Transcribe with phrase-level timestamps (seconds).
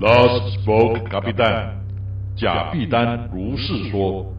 [0.00, 1.74] Last spoke, 卡比丹，
[2.36, 4.37] 贾必丹如是说。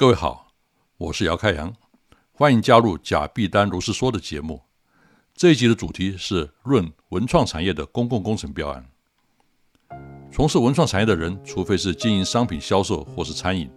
[0.00, 0.52] 各位好，
[0.96, 1.74] 我是姚开阳，
[2.30, 4.62] 欢迎加入贾碧丹如是说的节目。
[5.34, 8.88] 这一集的主题是论文创产业的公共工程标案。
[10.30, 13.68] 从事文创产业的人，除非是经营商品销售或是餐饮，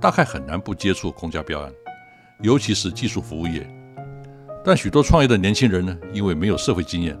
[0.00, 1.72] 大概很难不接触公家标案，
[2.40, 3.64] 尤其是技术服务业。
[4.64, 7.16] 但许多创业的年轻人呢，因为没有社会经验，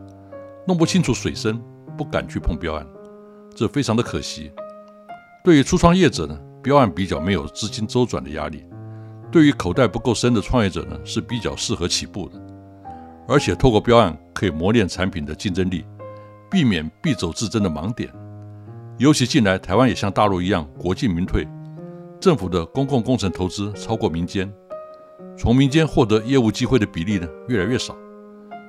[0.66, 1.62] 弄不清楚水深，
[1.96, 2.84] 不敢去碰标案，
[3.54, 4.50] 这非常的可惜。
[5.44, 6.36] 对于初创业者呢？
[6.62, 8.64] 标案比较没有资金周转的压力，
[9.30, 12.40] 对于口袋不够深的创业者呢是比较适合起步的。
[13.26, 15.84] 而且透过标案可以磨练产品的竞争力，
[16.48, 18.08] 避免必走自争的盲点。
[18.98, 21.48] 尤其近来台湾也像大陆一样国进民退，
[22.20, 24.52] 政府的公共工程投资超过民间，
[25.36, 27.96] 从民间获得业务机会的比例呢越来越少。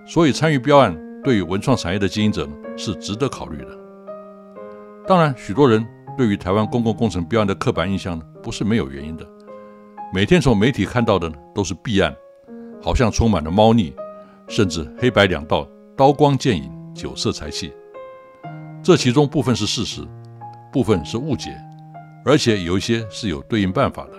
[0.08, 3.68] 所以参与标案对于文创产业的经营者是值得考虑的。
[5.08, 5.86] 当然，许多人。
[6.18, 9.28] 对于台湾公共工程标案的刻板印象呢，不是没有原因的。
[10.14, 12.16] 每天从媒体看到的呢，都是弊案，
[12.82, 13.94] 好像充满了猫腻，
[14.48, 17.74] 甚至黑白两道、刀光剑影、酒色财气。
[18.84, 20.02] 这其中部分是事实，
[20.72, 21.50] 部分是误解，
[22.26, 24.12] 而且有一些是有对应办法的。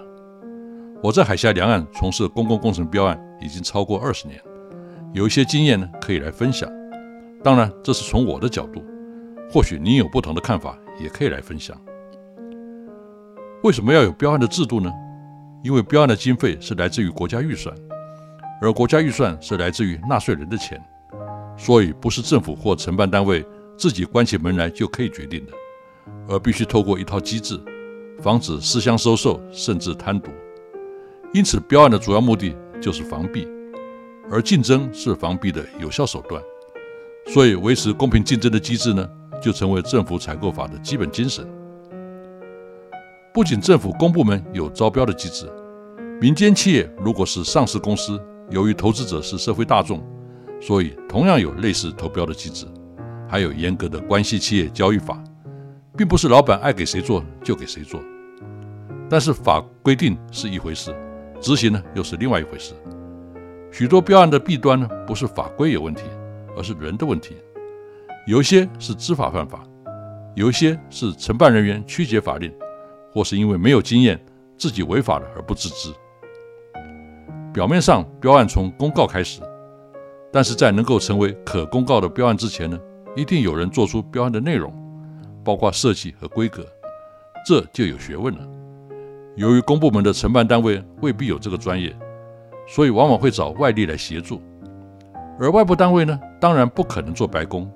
[1.00, 4.40] 我在海峡两岸从事公共工程标案已经超过二十年，
[5.12, 6.68] 有一些经验呢可以来分享。
[7.42, 8.82] 当然，这是从我的角度，
[9.48, 10.76] 或许您有不同的看法。
[10.98, 11.76] 也可以来分享。
[13.62, 14.92] 为什么要有标案的制度呢？
[15.62, 17.74] 因为标案的经费是来自于国家预算，
[18.60, 20.78] 而国家预算是来自于纳税人的钱，
[21.56, 23.42] 所以不是政府或承办单位
[23.76, 25.52] 自己关起门来就可以决定的，
[26.28, 27.58] 而必须透过一套机制，
[28.20, 30.28] 防止私相收受甚至贪渎。
[31.32, 33.48] 因此，标案的主要目的就是防弊，
[34.30, 36.42] 而竞争是防弊的有效手段。
[37.28, 39.08] 所以，维持公平竞争的机制呢？
[39.44, 41.46] 就成为政府采购法的基本精神。
[43.30, 45.46] 不仅政府公部门有招标的机制，
[46.18, 48.18] 民间企业如果是上市公司，
[48.48, 50.02] 由于投资者是社会大众，
[50.62, 52.64] 所以同样有类似投标的机制，
[53.28, 55.22] 还有严格的关系企业交易法，
[55.94, 58.00] 并不是老板爱给谁做就给谁做。
[59.10, 60.96] 但是法规定是一回事，
[61.38, 62.72] 执行呢又是另外一回事。
[63.70, 66.04] 许多标案的弊端呢，不是法规有问题，
[66.56, 67.36] 而是人的问题。
[68.26, 69.62] 有些是知法犯法，
[70.34, 72.50] 有些是承办人员曲解法令，
[73.12, 74.18] 或是因为没有经验，
[74.56, 75.92] 自己违法了而不自知。
[77.52, 79.42] 表面上标案从公告开始，
[80.32, 82.78] 但是在能够成为可公告的标案之前呢，
[83.14, 84.72] 一定有人做出标案的内容，
[85.44, 86.66] 包括设计和规格，
[87.46, 88.40] 这就有学问了。
[89.36, 91.94] 由于公部门的承办单位未必有这个专业，
[92.66, 94.40] 所以往往会找外力来协助，
[95.38, 97.70] 而外部单位呢，当然不可能做白工。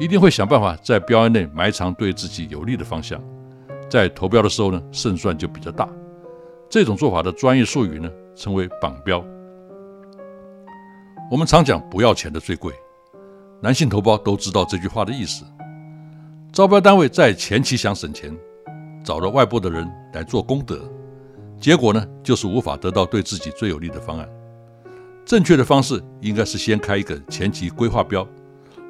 [0.00, 3.22] 一定会想办法在标案内埋藏对自己有利的方向，
[3.90, 5.86] 在投标的时候呢，胜算就比较大。
[6.70, 9.22] 这种做法的专业术语呢，称为绑标。
[11.30, 12.72] 我们常讲不要钱的最贵，
[13.60, 15.44] 男性投标都知道这句话的意思。
[16.50, 18.34] 招标单位在前期想省钱，
[19.04, 20.80] 找了外部的人来做功德，
[21.60, 24.26] 结果呢，就是无法得到对自己最有利的方案。
[25.26, 28.26] 正确的方式应该是先开一个前期规划标。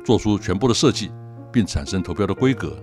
[0.04, 1.10] 做出全部的设计，
[1.52, 2.76] 并产生投标的规格，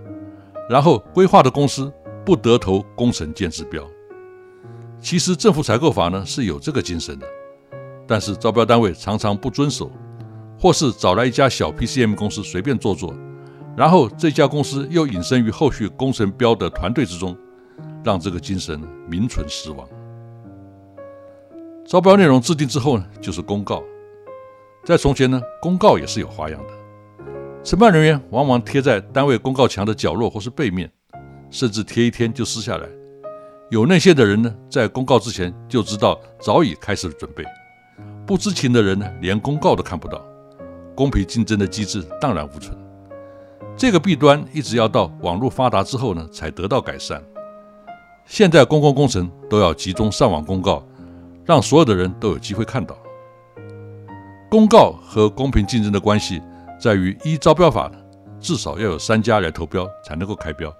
[0.68, 1.92] 然后规划的公司
[2.24, 3.82] 不得投工程建制标。
[5.00, 7.26] 其实政府采购法呢是有这个精神的，
[8.06, 9.90] 但是招标单位常常不遵守，
[10.58, 13.14] 或是找来一家小 PCM 公司随便做做，
[13.76, 17.36] 然后这家公司又隐身于后续工程标的团队之中，
[18.04, 19.88] 让这个精神名存实亡。
[21.86, 23.82] 招标内容制定之后呢，就是公告。
[24.84, 26.77] 在从前呢，公告也是有花样的。
[27.64, 30.90] 承办人员往往贴在单位公告墙的角落或是背面，
[31.50, 32.88] 甚至贴一天就撕下来。
[33.70, 37.42] 有内线的人呢，在公告之前就知道，早已开始准备；
[38.26, 40.24] 不知情的人呢，连公告都看不到。
[40.94, 42.76] 公平竞争的机制荡然无存。
[43.76, 47.22] 这个弊端一直要到网络发达之后呢，才得到改善。
[48.24, 50.82] 现在公共工程都要集中上网公告，
[51.44, 52.96] 让所有的人都有机会看到。
[54.50, 56.40] 公告和公平竞争的关系
[56.78, 57.90] 在于，依招标法，
[58.40, 60.72] 至少要有三家来投标才能够开标，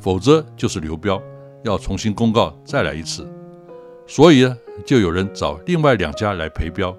[0.00, 1.20] 否则就是流标，
[1.64, 3.28] 要重新公告再来一次。
[4.06, 4.56] 所以呢，
[4.86, 6.96] 就有人找另外两家来陪标，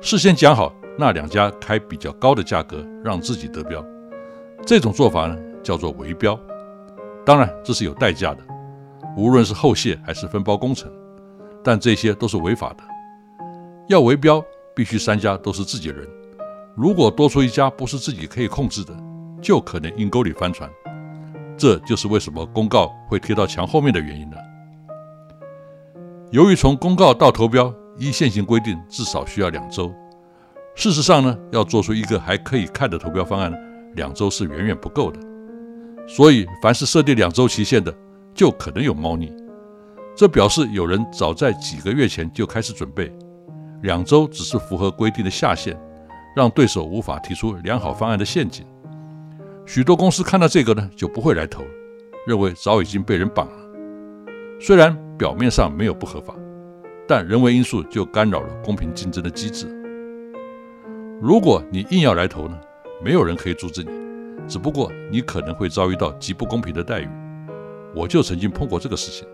[0.00, 0.72] 事先讲好。
[0.98, 3.82] 那两家开比较高的价格，让自己得标，
[4.66, 6.38] 这种做法呢叫做围标。
[7.24, 8.42] 当然这是有代价的，
[9.16, 10.92] 无论是后卸还是分包工程，
[11.64, 12.84] 但这些都是违法的。
[13.88, 16.06] 要围标，必须三家都是自己人。
[16.74, 18.96] 如果多出一家不是自己可以控制的，
[19.42, 20.70] 就可能阴沟里翻船。
[21.56, 24.36] 这就是为什么公告会贴到墙后面的原因了。
[26.30, 29.92] 由于从公告到投标，依现行规定至少需要两周。
[30.74, 33.52] 事实上呢，要做出一个还可以看的投标方案，
[33.94, 35.20] 两周是远远不够的。
[36.08, 37.94] 所以，凡是设定两周期限的，
[38.34, 39.30] 就可能有猫腻。
[40.16, 43.14] 这表示有人早在几个月前就开始准备，
[43.82, 45.78] 两周只是符合规定的下限，
[46.34, 48.64] 让对手无法提出良好方案的陷阱。
[49.66, 51.62] 许多公司看到这个呢，就不会来投，
[52.26, 53.56] 认为早已经被人绑了。
[54.60, 56.34] 虽然表面上没有不合法，
[57.06, 59.66] 但人为因素就干扰了公平竞争的机制。
[61.20, 62.58] 如果你硬要来投呢，
[63.04, 63.90] 没有人可以阻止你，
[64.48, 67.08] 只不过你可能会遭遇到极不公平的待遇。
[67.94, 69.26] 我就曾经碰过这个事情。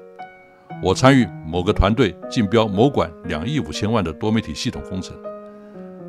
[0.83, 5.17] 我参与某个团队竞标某管两亿五千万的多媒体系统工程，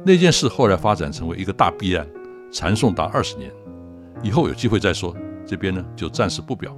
[0.05, 2.07] 那件事后来发展成为一个大弊案，
[2.51, 3.51] 缠讼达二十年。
[4.23, 5.15] 以后有机会再说，
[5.45, 6.75] 这边呢就暂时不表。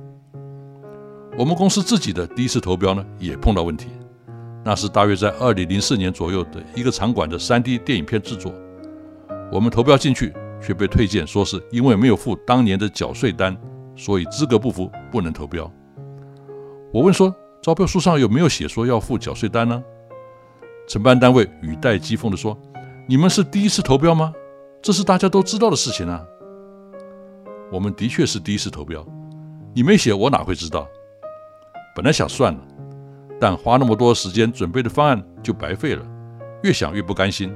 [1.38, 3.88] 我们公司自己的第一次投标呢，也碰到问题。
[4.64, 8.54] 那是大约在二零零四年左右的一个场馆的三 D 电影片制作。
[9.52, 13.58] 我们投标进去，却被推荐说是因为没有付当年的缴税单，
[13.96, 15.72] 所以资格不符，不能投标。
[16.94, 19.82] 我问说，招标书上有没有写说要付缴税单呢？
[20.88, 22.56] 承办单位语带讥讽地说
[23.12, 24.34] ：“你们是第一次投标吗？
[24.82, 26.26] 这是大家都知道的事情啊。”
[27.70, 29.06] 我们的确是第一次投标，
[29.76, 30.88] 你没写，我哪会知道？
[31.94, 32.60] 本来想算了，
[33.38, 36.02] 但花那么多时间准备的方案就白费了，
[36.64, 37.54] 越想越不甘心。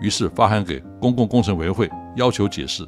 [0.00, 2.86] 于是发函给公共工程委员会，要求解释。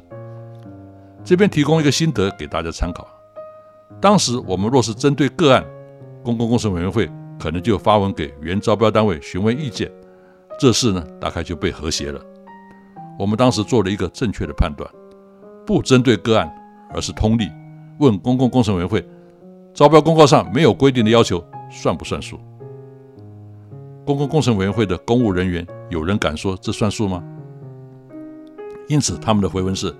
[1.25, 3.05] 这边提供一个心得给大家参考。
[3.99, 5.61] 当时我们若是针对个案，
[6.23, 9.91] 公共工程委员会可能就发文给原招标单位询问意见，
[10.59, 12.19] 这事呢大概就被和谐了。
[13.17, 14.89] 我们当时做了一个正确的判断，
[15.65, 16.51] 不针对个案，
[16.93, 17.49] 而是通例
[17.99, 19.03] 问公共工程委员会，
[19.73, 22.39] 招标公告上没有规定的要求算不算数？
[24.05, 25.65] 公共工程委员会的公务人员。
[25.89, 27.23] 有人敢说这算数吗？
[28.89, 29.95] 因此，他们的回文是：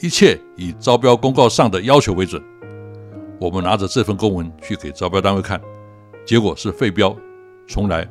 [0.00, 2.40] 一切以招标公告上的要求为准。
[3.40, 5.60] 我们拿着这份公文去给招标单位看，
[6.24, 7.16] 结果是废标，
[7.66, 8.08] 重来。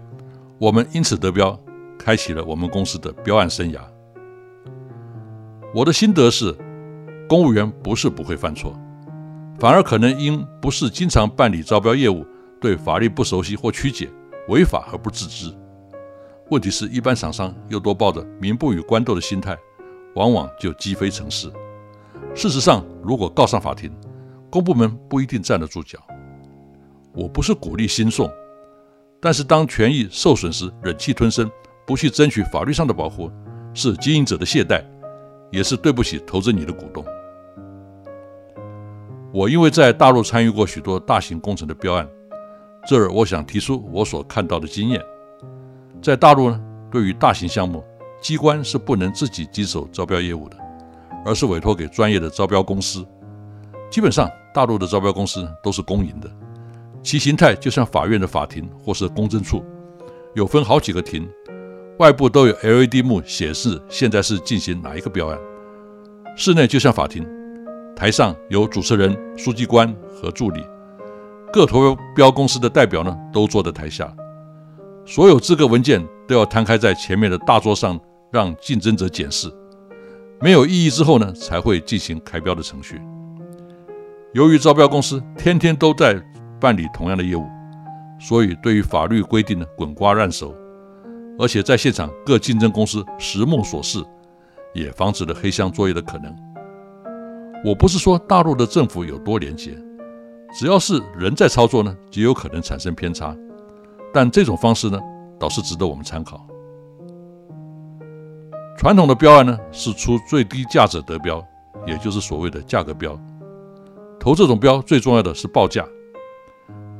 [0.58, 1.58] 我们因此得标，
[2.01, 3.79] 开启了我们公司的标案生涯。
[5.74, 6.53] 我的心得是：
[7.29, 8.77] 公务员不是不会犯错，
[9.60, 12.25] 反而可能因不是经常办理招标业务，
[12.60, 14.10] 对法律不熟悉或曲解，
[14.50, 15.53] 违法而不自知。
[16.50, 19.58] 问题是，一般厂商又多抱着民不与官斗的心态，
[20.15, 21.50] 往往就积非成是。
[22.34, 23.89] 事实上，如果告上法庭，
[24.50, 26.00] 公部门不一定站得住脚。
[27.13, 28.29] 我不是鼓励新送，
[29.22, 31.50] 但是当权益受损时，忍气吞声，
[31.85, 33.31] 不去争取法律上的保护，
[33.73, 34.83] 是经营者的懈怠，
[35.51, 37.03] 也是对不起投资你的股东。
[39.33, 42.07] 我因为在大陆参与过许多大型工程的标案，
[42.85, 45.01] 这儿我想提出我所看到的经验。
[46.01, 46.61] 在大陆呢，
[46.91, 47.83] 对于大型项目，
[48.21, 50.57] 机关是不能自己经手招标业务的，
[51.25, 53.05] 而是委托给专业的招标公司。
[53.89, 56.29] 基本上，大陆的招标公司都是公营的，
[57.01, 59.63] 其形态就像法院的法庭或是公证处，
[60.33, 61.29] 有分好几个庭，
[62.00, 65.38] 外部都有 LED 幕显示现在是进行哪一个标案。
[66.36, 67.27] 室内就像法庭，
[67.95, 70.65] 台上有主持人、书记官和助理，
[71.51, 74.12] 各投标公司的代表呢都坐在台下。
[75.05, 78.00] 所有资格文件都要摊开在前面的大桌上，
[78.31, 79.51] 让竞争者检视，
[80.39, 83.01] 没有异议之后呢，才会进行开标的程序。
[84.33, 86.19] 由于招标公司天天都在
[86.60, 87.43] 办理同样的业务，
[88.19, 90.55] 所以对于法律规定呢滚瓜烂熟，
[91.41, 93.98] 而且在现场各竞争公司实目所示，
[94.75, 96.31] 也防止了黑箱作业的可能。
[97.65, 99.75] 我不是说大陆的政府有多廉洁，
[100.53, 103.36] 只要是人在操作呢，极有可能产生偏差。
[104.13, 105.00] 但这种方式呢，
[105.39, 106.45] 倒是值得我们参考。
[108.77, 111.43] 传统的标案呢，是出最低价者得标，
[111.88, 113.19] 也就是所谓的价格标。
[114.19, 115.83] 投这种标最重要的是报价。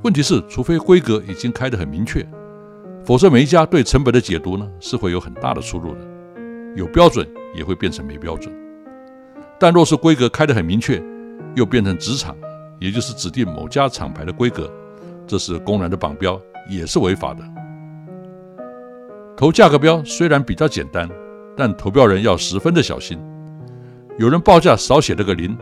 [0.03, 2.27] 问题是，除非规格已经开得很明确，
[3.03, 6.00] 否则每一家对成本的解读呢，是会有很大的出入的。
[6.75, 8.53] 有标准也会变成没标准。
[9.60, 11.01] 但若是规格开得很明确，
[11.55, 12.36] 又变成直厂，
[12.79, 14.72] 也就是指定某家厂牌的规格，
[15.27, 16.39] 这是公然的绑标，
[16.70, 17.43] 也是违法的。
[19.36, 21.10] 投价格标虽然比较简单。
[21.58, 23.20] 但投标人要十分的小心，
[24.17, 25.55] 有人报价少写了个零，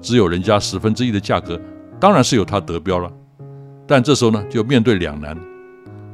[0.00, 1.60] 只有人家十分之一的价格，
[1.98, 3.12] 当然是由他得标了。
[3.86, 5.36] 但这时候呢，就面对两难：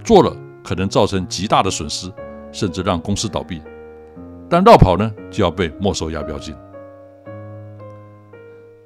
[0.03, 2.12] 做了可能造成极大的损失，
[2.52, 3.59] 甚至让公司倒闭；
[4.49, 6.55] 但绕跑呢，就要被没收押标金。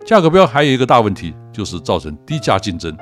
[0.05, 2.97] 价格标还有一个大问题，就是造成低价竞争，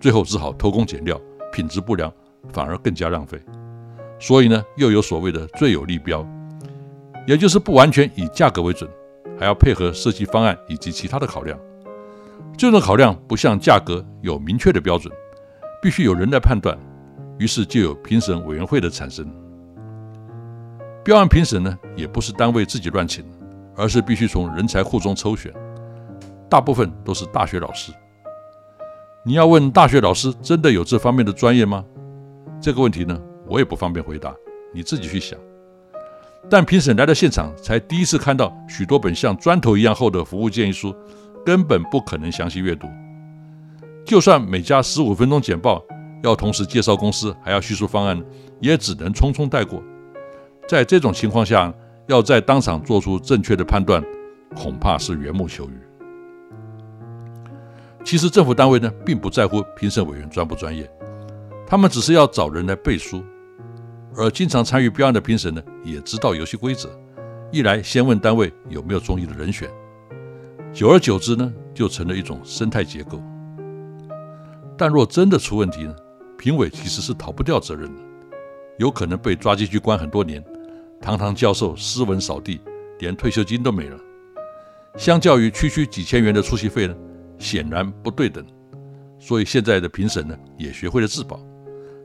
[0.00, 1.20] 最后只好偷工减料，
[1.52, 2.12] 品质不良，
[2.52, 3.40] 反而更加浪费。
[4.20, 6.26] 所以呢，又有所谓的最有利标。
[7.26, 8.88] 也就是不完全以价格为准，
[9.38, 11.58] 还要配合设计方案以及其他的考量。
[12.56, 15.12] 这种考量不像价格有明确的标准，
[15.82, 16.76] 必须有人来判断。
[17.38, 19.26] 于是就有评审委员会的产生。
[21.04, 23.24] 标案评审呢，也不是单位自己乱请，
[23.76, 25.52] 而是必须从人才库中抽选，
[26.50, 27.92] 大部分都是大学老师。
[29.24, 31.84] 你要问大学老师真的有这方面的专业吗？
[32.60, 34.34] 这个问题呢，我也不方便回答，
[34.74, 35.38] 你自己去想。
[36.50, 40.94] 但评审来到现场，才第一次看到许多本像砖头一样厚的服务建议书，
[41.44, 42.88] 根本不可能详细阅读。
[44.04, 45.84] 就算每家十五分钟简报，
[46.22, 48.22] 要同时介绍公司，还要叙述方案，
[48.60, 49.82] 也只能匆匆带过。
[50.68, 51.72] 在这种情况下，
[52.06, 54.02] 要在当场做出正确的判断，
[54.56, 55.78] 恐怕是缘木求鱼。
[58.04, 60.90] 其实政府单位呢，并不在乎评审委员专不专业，
[61.66, 63.22] 他们只是要找人来背书。
[64.16, 66.88] 而经常参与标案的评审呢，也知道游戏规则。
[67.52, 69.68] 一来先问单位有没有中意的人选，
[70.72, 73.22] 久而久之呢，就成了一种生态结构。
[74.76, 75.94] 但若真的出问题呢，
[76.38, 78.02] 评委其实是逃不掉责任的，
[78.78, 80.42] 有可能被抓进去关很多年。
[81.00, 82.60] 堂堂教授斯文扫地，
[83.00, 83.98] 连退休金都没了。
[84.96, 86.94] 相较于区区几千元的出席费呢，
[87.38, 88.44] 显然不对等。
[89.18, 91.40] 所以现在的评审呢，也学会了自保。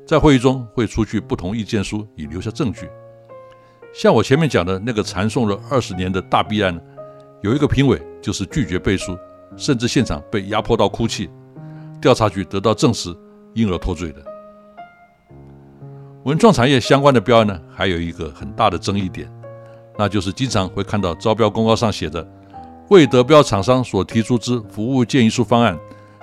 [0.05, 2.89] 在会议中会出具不同意见书，以留下证据。
[3.93, 6.81] 像我前面讲的那个缠讼了二十年的大弊案呢，
[7.43, 9.15] 有一个评委就是拒绝背书，
[9.55, 11.29] 甚至现场被压迫到哭泣，
[12.01, 13.15] 调查局得到证实，
[13.53, 14.24] 因而脱罪的。
[16.24, 19.29] 文创产业相关的标案呢，还有一个很大的争议点，
[19.98, 22.25] 那就是经常会看到招标公告上写着
[22.89, 25.77] “未得标厂商所提出之服务建议书方案，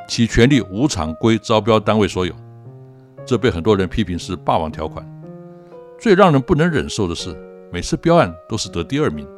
[0.08, 2.34] 其权利无偿归招标单位所有”。
[3.26, 5.06] 这被很多人批评是霸王条款。
[5.98, 7.36] 最让人不能忍受的是，
[7.70, 9.28] 每次标案都是得第二名，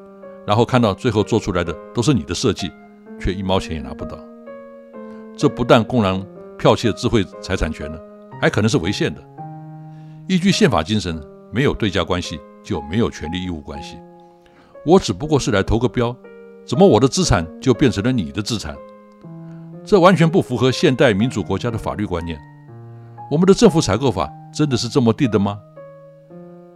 [0.46, 2.70] 然后看到最后做出来的都是你的设计，
[3.18, 4.16] 却一毛钱也拿不到。
[5.36, 6.24] 这不但公然
[6.62, 7.98] 剽窃智慧财产权呢，
[8.40, 9.20] 还可能是违宪的。
[10.28, 11.20] 依据宪法精神，
[11.52, 13.98] 没有对价关系就没有权利义务关系。
[14.86, 16.16] 我只不过是来投个标，
[16.64, 18.76] 怎么我的资产就变成了你的资产？
[19.84, 22.38] 这完全不符合现代民主国家的法律观念。
[23.28, 25.58] 我们的政府采购法真的是这么定的吗？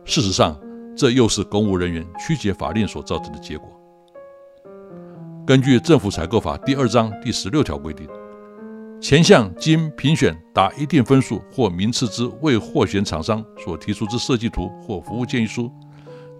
[0.04, 0.58] 事实上，
[0.96, 3.70] 这又是公务人员曲解法令所造成的结果。
[5.46, 8.08] 根据政府采购法第二章第十六条规定，
[9.00, 15.70] 前项经评选达一定分数或名次之未获选厂商所提出之设计图或服务建议书，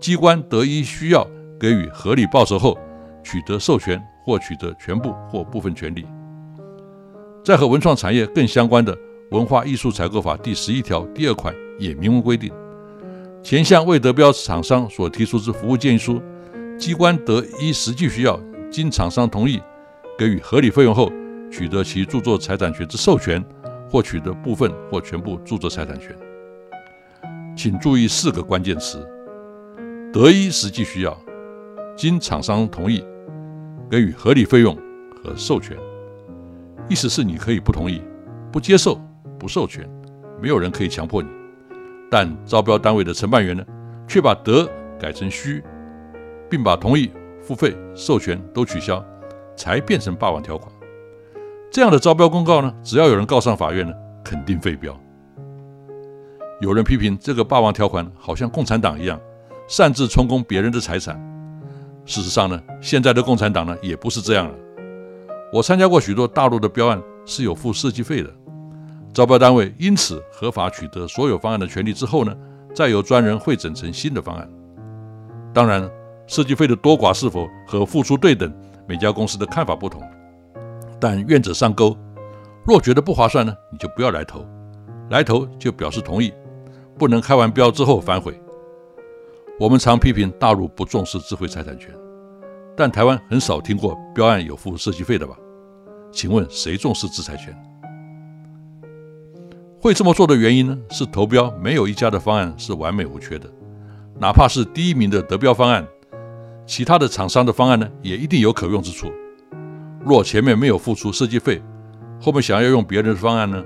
[0.01, 1.27] 机关得依需要
[1.61, 2.77] 给予合理报酬后，
[3.23, 6.07] 取得授权或取得全部或部分权利。
[7.45, 8.97] 在和文创产业更相关的。
[9.33, 12.49] 文化艺术采购法第十一条第二款也明文规定，
[13.43, 16.23] 前项未得标厂商所提出之服务建议书，
[16.79, 19.61] 机关得依实际需要，经厂商同意，
[20.17, 21.11] 给予合理费用后，
[21.51, 23.45] 取得其著作财产权之授权，
[23.91, 26.15] 或取得部分或全部著作财产权。
[27.57, 29.07] 请注意四个关键词：
[30.13, 31.17] 得一实际需要，
[31.97, 33.05] 经厂商同意，
[33.91, 34.77] 给予合理费用
[35.23, 35.77] 和授权。
[36.89, 38.03] 意思是你可以不同意，
[38.53, 39.01] 不接受。
[39.39, 39.87] 不授权，
[40.41, 41.29] 没有人可以强迫你。
[42.11, 43.63] 但招标单位的承办员呢，
[44.09, 44.67] 却把得
[44.99, 45.63] 改成需，
[46.49, 47.11] 并把同意
[47.43, 49.05] 付费、授权都取消，
[49.55, 50.73] 才变成霸王条款。
[51.77, 53.93] 这样的招标公告呢，只要有人告上法院呢，
[54.25, 54.99] 肯定废标。
[56.59, 59.21] 有人批评这个霸王条款好像共产党一样，
[59.69, 61.21] 擅自充公别人的财产。
[62.07, 64.55] 事实上呢，现在的共产党呢也不是这样了。
[65.53, 68.31] 我参加过许多大陆的标案是有付设计费的，
[69.13, 72.35] 招标单位因此合法取得所有方案的权利之后呢，
[72.75, 74.49] 再由专人汇整成新的方案。
[75.53, 75.87] 当然，
[76.27, 78.51] 设计费的多寡是否和付出对等，
[78.89, 80.01] 每家公司的看法不同。
[81.01, 81.97] 但愿者上钩，
[82.65, 84.45] 若觉得不划算呢，你就不要来投，
[85.11, 86.33] 来投就表示同意，
[86.99, 88.39] 不能开完标之后反悔。
[89.59, 91.95] 我们常批评大陆不重视智慧财产权，
[92.77, 95.35] 但台湾很少听过标案有付设计费的吧？
[96.13, 97.55] 请问谁重视制裁权？
[99.81, 100.79] 会这么做的原因呢？
[100.91, 103.49] 是投标没有一家的方案是完美无缺的，
[104.19, 105.87] 哪怕是第一名的得标方案，
[106.67, 109.13] 其他的厂商的方案呢，也一定有可用之处。
[110.09, 111.61] 若前面没有付出设计费，
[112.21, 113.61] 后面想要用别人的方案呢，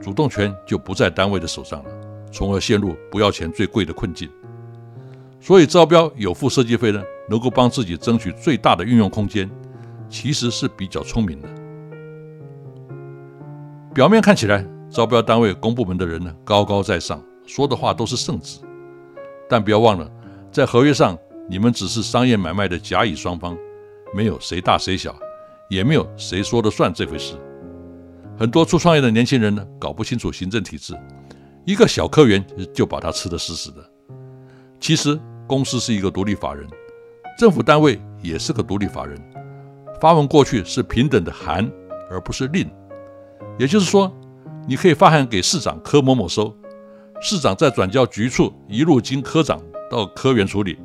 [0.00, 1.90] 主动权就不在单位的手上了，
[2.30, 4.30] 从而陷入不要钱最贵的困境。
[5.40, 9.50] 所以招标有付设计费呢，能够帮自己争取最大的运用空间，
[10.08, 11.48] 其实是比较聪明的。
[13.92, 18.60] 表面看起来，招标单位公部门的人呢高高在上，说的话都是圣旨。
[19.48, 20.08] 但不要忘了，
[20.52, 21.18] 在合约上，
[21.48, 23.58] 你们只是商业买卖的甲乙双方，
[24.14, 25.18] 没有谁大谁小，
[25.70, 27.34] 也没有谁说了算这回事。
[28.38, 30.94] 很多初创业的年轻人呢，搞不清楚行政体制，
[31.64, 33.90] 一个小科员就把他吃得死死的。
[34.78, 35.18] 其实。
[35.46, 36.64] 公司是一个独立法人，
[37.36, 39.20] 政府单位也是个独立法人。
[40.00, 41.68] 发文过去是平等的函，
[42.08, 42.70] 而不是令。
[43.58, 44.16] 也就是说，
[44.68, 46.56] 你可以发函给市长科某某收，
[47.20, 49.60] 市长再转交局处，一路经科长
[49.90, 50.78] 到科员处理。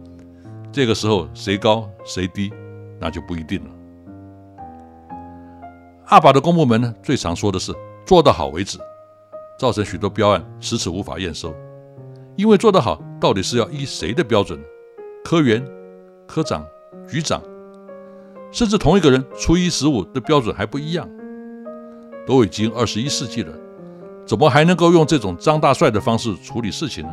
[0.72, 2.51] 这个时候谁高谁低，
[3.00, 3.70] 那就不一定了。
[6.07, 7.74] 阿爸的公部门呢，最常说的是
[8.05, 8.77] 做得好为止，
[9.57, 11.53] 造成许多标案迟迟无法验收。
[12.35, 14.59] 因为做得好，到底是要依谁的标准？
[15.24, 15.65] 科员、
[16.27, 16.63] 科长、
[17.09, 17.41] 局长，
[18.51, 21.09] 甚至同一个人初一十五的标准还不一样。
[22.27, 23.51] 都已经二十一世纪了，
[24.27, 27.11] 怎么还能够用这种张大帅的方式处理事情呢？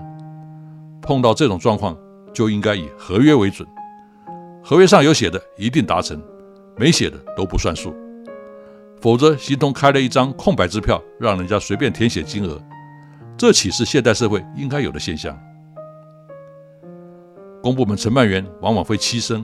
[1.01, 1.97] 碰到这种状况，
[2.33, 3.67] 就应该以合约为准，
[4.63, 6.23] 合约上有写的一定达成，
[6.77, 7.95] 没写的都不算数。
[9.03, 12.63] 否则，形同开了一张空白支票，让人家随便填写金额。
[13.37, 15.37] 这岂是现代社会应该有的现象？
[17.61, 19.43] 公部门承办员往往会欺生，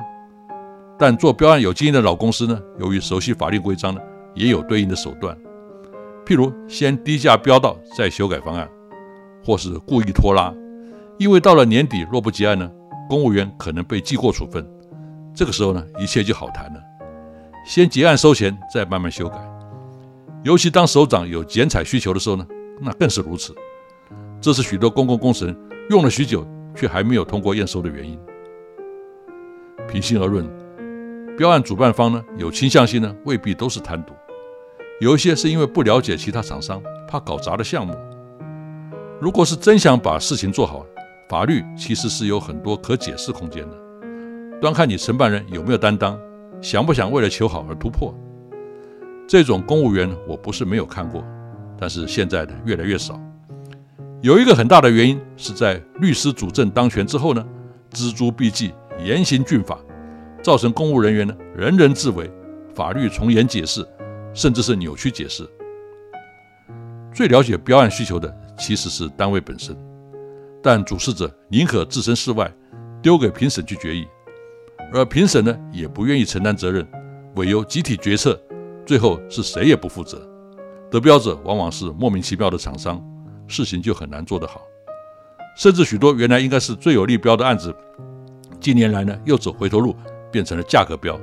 [0.97, 4.01] 但做标案有经验的老公司呢，由于熟悉法律规章呢，
[4.33, 5.37] 也有对应的手段，
[6.25, 8.69] 譬如先低价标到，再修改方案，
[9.45, 10.55] 或是故意拖拉，
[11.19, 12.71] 因为到了年底若不结案呢，
[13.09, 14.65] 公务员可能被记过处分，
[15.35, 16.81] 这个时候呢，一切就好谈了，
[17.69, 19.37] 先结案收钱，再慢慢修改。
[20.43, 22.47] 尤其当首长有剪彩需求的时候呢，
[22.81, 23.55] 那更是如此。
[24.41, 25.55] 这是许多公共工程
[25.91, 28.19] 用了许久却还没有通过验收的原因。
[29.87, 30.49] 平心而论，
[31.37, 34.13] 标案主办方呢有倾向性呢，未必都是贪渎，
[34.99, 37.95] 有一些是因为不了解其他厂商，怕搞砸了项目。
[39.21, 40.87] 如果是真想把事情做好，
[41.29, 43.77] 法律其实是有很多可解释空间的，
[44.59, 46.19] 端看你承办人有没有担当，
[46.61, 48.15] 想不想为了求好而突破。
[49.27, 51.25] 这种公务员我不是没有看过，
[51.79, 53.21] 但是现在的越来越少。
[54.21, 57.47] 有一个很大的原因是在律师主政当权之后呢，
[57.93, 58.73] 锱铢必计，
[59.05, 59.79] 严刑峻法，
[60.43, 62.29] 造成公务人员呢人人自危，
[62.75, 63.87] 法律从严解释，
[64.35, 65.49] 甚至是扭曲解释。
[67.13, 69.77] 最了解标案需求的其实是单位本身，
[70.63, 72.53] 但主事者宁可置身事外，
[73.01, 74.07] 丢给评审去决议，
[74.93, 76.87] 而评审呢也不愿意承担责任，
[77.37, 78.41] 委由集体决策，
[78.87, 80.21] 最后是谁也不负责，
[80.91, 83.03] 得标者往往是莫名其妙的厂商。
[83.47, 84.61] 事情就很难做得好，
[85.57, 87.75] 甚至许多原来应该是最有利标的案子，
[88.61, 89.97] 近年来呢又走回头路，
[90.31, 91.19] 变成了价格标。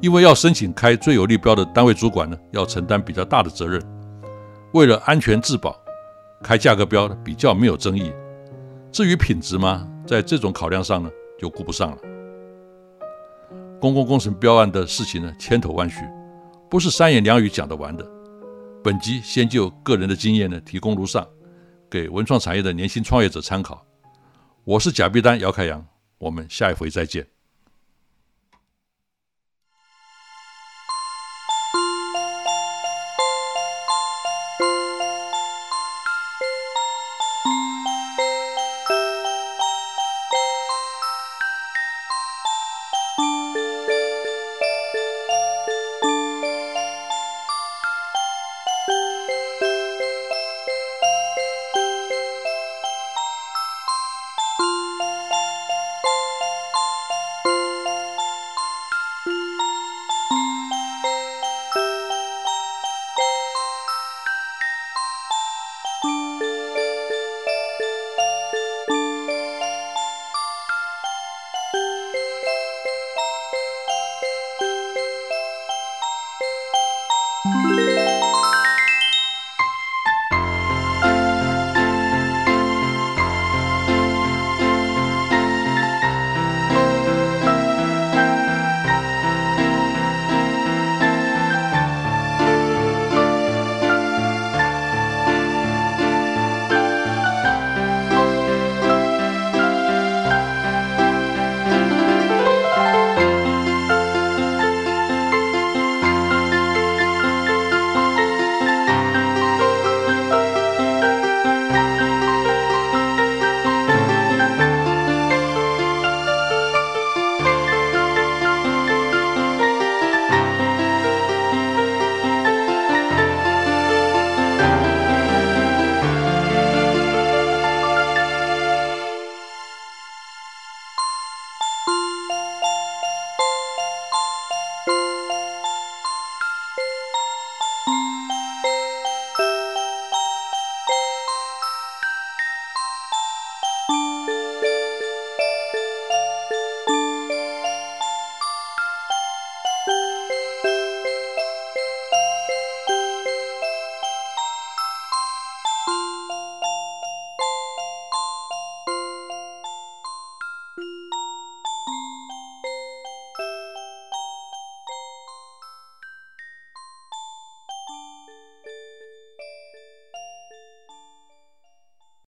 [0.00, 3.80] 因为要申请开最有利标的单位主管呢，要承担比较大的责任。
[4.72, 5.78] 为了安全自保，
[6.42, 8.12] 开价格标比较没有争议。
[8.90, 11.98] 至于品质嘛，在这种考量上呢，就顾不上了。
[13.80, 16.04] 公共工程标案的事情呢，千头万绪，
[16.68, 18.06] 不是三言两语讲得完的。
[18.84, 21.26] 本集先就个人的经验呢提供如上，
[21.90, 23.82] 给文创产业的年轻创业者参考。
[24.64, 25.82] 我是贾碧丹姚开阳，
[26.18, 27.26] 我们下一回再见。